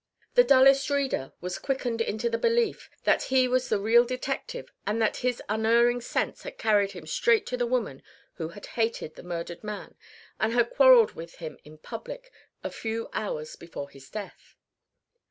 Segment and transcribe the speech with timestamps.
[0.33, 4.99] The dullest reader was quickened into the belief that he was the real detective and
[4.99, 8.01] that his unerring sense had carried him straight to the woman
[8.37, 9.93] who had hated the murdered man
[10.39, 12.31] and had quarrelled with him in public
[12.63, 14.55] a few hours before his death.